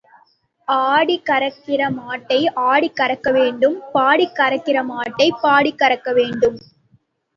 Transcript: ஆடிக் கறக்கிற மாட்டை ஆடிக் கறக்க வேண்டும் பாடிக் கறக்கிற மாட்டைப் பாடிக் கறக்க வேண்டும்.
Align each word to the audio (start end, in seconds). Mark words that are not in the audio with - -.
ஆடிக் 0.67 1.25
கறக்கிற 1.25 1.81
மாட்டை 1.97 2.39
ஆடிக் 2.63 2.97
கறக்க 2.99 3.31
வேண்டும் 3.31 3.77
பாடிக் 3.93 4.35
கறக்கிற 4.35 4.83
மாட்டைப் 4.85 5.41
பாடிக் 5.41 5.79
கறக்க 5.79 6.09
வேண்டும். 6.13 6.57